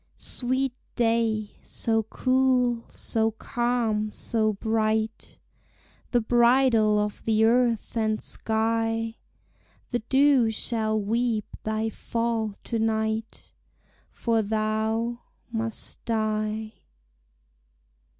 Sweet 0.17 0.73
day, 0.95 1.51
so 1.61 2.01
cool, 2.01 2.85
so 2.89 3.29
calm, 3.29 4.09
so 4.09 4.53
bright, 4.53 5.37
The 6.09 6.19
bridall 6.21 6.97
of 6.97 7.21
the 7.23 7.45
earth 7.45 7.95
and 7.95 8.17
skie; 8.17 9.17
The 9.91 9.99
dew 9.99 10.49
shall 10.49 10.99
weep 10.99 11.45
thy 11.61 11.89
fall 11.89 12.55
to 12.63 12.79
night; 12.79 13.51
For 14.09 14.41
thou 14.41 15.19
must 15.51 16.03
die. 16.05 16.73